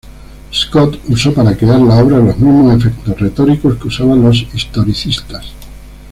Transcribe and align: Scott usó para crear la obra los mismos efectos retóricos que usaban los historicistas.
Scott 0.51 0.99
usó 1.09 1.31
para 1.31 1.55
crear 1.55 1.79
la 1.79 1.97
obra 1.97 2.17
los 2.17 2.35
mismos 2.39 2.75
efectos 2.75 3.19
retóricos 3.19 3.77
que 3.79 3.87
usaban 3.87 4.23
los 4.23 4.47
historicistas. 4.51 5.51